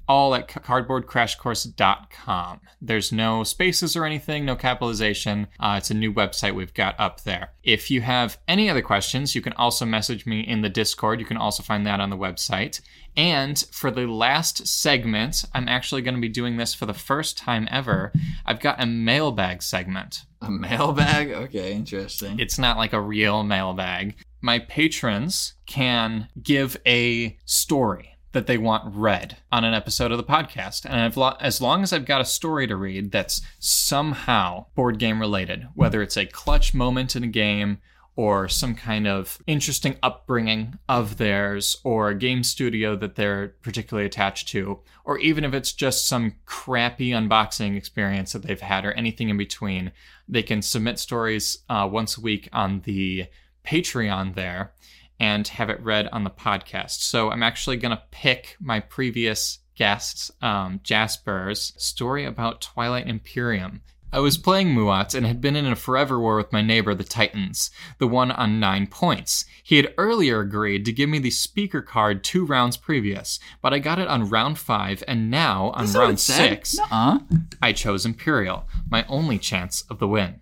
[0.07, 2.61] all at cardboardcrashcourse.com.
[2.81, 5.47] There's no spaces or anything, no capitalization.
[5.59, 7.51] Uh, it's a new website we've got up there.
[7.63, 11.19] If you have any other questions, you can also message me in the Discord.
[11.19, 12.81] You can also find that on the website.
[13.15, 17.37] And for the last segment, I'm actually going to be doing this for the first
[17.37, 18.11] time ever.
[18.45, 20.23] I've got a mailbag segment.
[20.41, 21.31] a mailbag.
[21.31, 22.39] Okay, interesting.
[22.39, 24.15] It's not like a real mailbag.
[24.39, 30.23] My patrons can give a story that they want read on an episode of the
[30.23, 30.85] podcast.
[30.89, 35.19] And lo- as long as I've got a story to read that's somehow board game
[35.19, 37.79] related, whether it's a clutch moment in a game
[38.17, 44.07] or some kind of interesting upbringing of theirs or a game studio that they're particularly
[44.07, 48.91] attached to, or even if it's just some crappy unboxing experience that they've had or
[48.93, 49.91] anything in between,
[50.27, 53.27] they can submit stories uh, once a week on the
[53.63, 54.73] Patreon there
[55.19, 57.01] and have it read on the podcast.
[57.01, 63.81] So I'm actually going to pick my previous guest um, Jasper's story about Twilight Imperium.
[64.11, 67.03] I was playing Muaat and had been in a forever war with my neighbor, the
[67.03, 69.43] Titans, the one on nine points.
[69.61, 73.79] He had earlier agreed to give me the speaker card two rounds previous, but I
[73.79, 77.19] got it on round five, and now on That's round six, Nuh-uh.
[77.61, 80.41] I chose Imperial, my only chance of the win.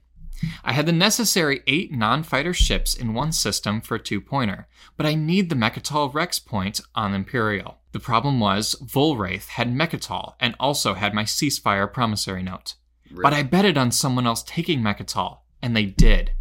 [0.64, 4.68] I had the necessary eight non fighter ships in one system for a two pointer,
[4.98, 7.80] but I need the Mecatol Rex point on Imperial.
[7.92, 12.76] The problem was, Vuil'raith had Mecatol and also had my ceasefire promissory note.
[13.12, 16.32] But I betted on someone else taking Mecatol, and they did.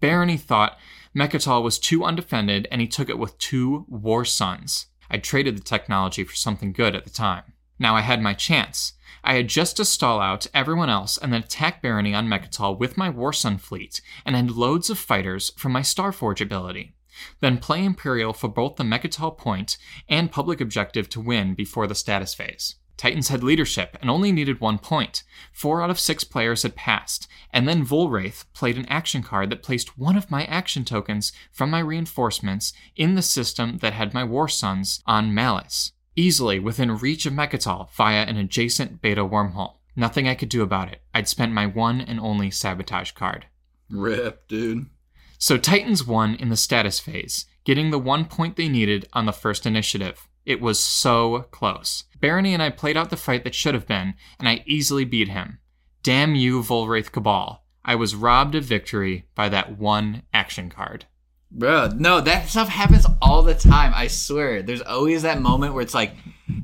[0.00, 0.78] Barony thought
[1.14, 4.86] Mecatol was too undefended and he took it with two War Suns.
[5.10, 7.51] I traded the technology for something good at the time.
[7.78, 8.92] Now I had my chance.
[9.24, 12.96] I had just to stall out everyone else and then attack Barony on Mecatol with
[12.96, 16.94] my War Sun fleet, and had loads of fighters from my Starforge ability.
[17.40, 19.76] Then play Imperial for both the Mecatol point
[20.08, 22.76] and public objective to win before the status phase.
[22.96, 25.22] Titans had leadership and only needed one point.
[25.52, 29.62] Four out of six players had passed, and then Vuil'raith played an action card that
[29.62, 34.24] placed one of my action tokens from my reinforcements in the system that had my
[34.24, 39.76] War Suns on Mallice, easily within reach of Mecatol via an adjacent beta wormhole.
[39.94, 41.02] Nothing I could do about it.
[41.14, 43.46] I'd spent my one and only sabotage card.
[43.90, 44.86] Rip, dude.
[45.38, 49.32] So Titans won in the status phase, getting the one point they needed on the
[49.32, 50.28] first initiative.
[50.46, 52.04] It was so close.
[52.20, 55.28] Barony and I played out the fight that should have been, and I easily beat
[55.28, 55.58] him.
[56.02, 57.64] Damn you, Vuil'raith Cabal.
[57.84, 61.06] I was robbed of victory by that one action card.
[61.54, 63.92] Bro, no, that stuff happens all the time.
[63.94, 64.62] I swear.
[64.62, 66.14] There's always that moment where it's like,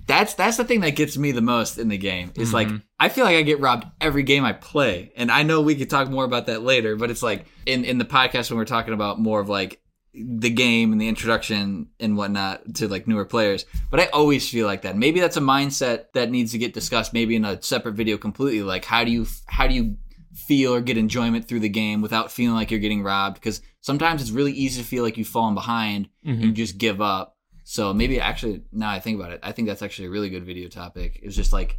[0.07, 2.33] that's that's the thing that gets me the most in the game.
[2.37, 2.79] Is like mm-hmm.
[2.99, 5.91] I feel like I get robbed every game I play, and I know we could
[5.91, 6.97] talk more about that later.
[6.97, 9.83] But it's like in in the podcast when we're talking about more of like
[10.15, 13.67] the game and the introduction and whatnot to like newer players.
[13.91, 14.97] But I always feel like that.
[14.97, 17.13] Maybe that's a mindset that needs to get discussed.
[17.13, 18.63] Maybe in a separate video completely.
[18.63, 19.99] Like how do you how do you
[20.39, 24.23] feel or get enjoyment through the game without feeling like you're getting robbed because sometimes
[24.23, 26.47] it's really easy to feel like you've fallen behind and mm-hmm.
[26.47, 29.83] you just give up so maybe actually now i think about it i think that's
[29.83, 31.79] actually a really good video topic it's just like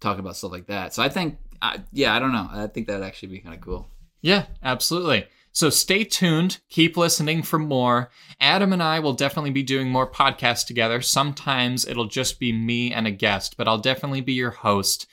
[0.00, 2.86] talking about stuff like that so i think I, yeah i don't know i think
[2.86, 3.88] that'd actually be kind of cool
[4.24, 5.26] Yeah, absolutely.
[5.52, 6.60] So stay tuned.
[6.70, 8.10] Keep listening for more.
[8.40, 11.02] Adam and I will definitely be doing more podcasts together.
[11.02, 15.06] Sometimes it'll just be me and a guest, but I'll definitely be your host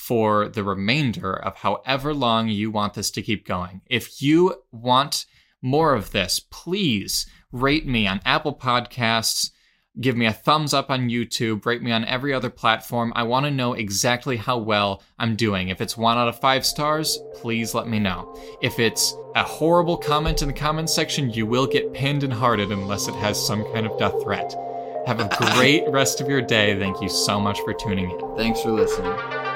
[0.00, 3.82] for the remainder of however long you want this to keep going.
[3.86, 5.26] If you want
[5.60, 9.50] more of this, please rate me on Apple Podcasts.
[10.00, 13.12] Give me a thumbs up on YouTube, rate me on every other platform.
[13.14, 15.68] I want to know exactly how well I'm doing.
[15.68, 18.34] If it's one out of five stars, please let me know.
[18.62, 22.72] If it's a horrible comment in the comments section, you will get pinned and hearted
[22.72, 24.56] unless it has some kind of death threat.
[25.06, 26.78] Have a great rest of your day.
[26.78, 28.36] Thank you so much for tuning in.
[28.36, 29.49] thanks for listening